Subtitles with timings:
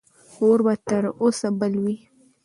[0.41, 1.97] اور به تر اوسه بل وي.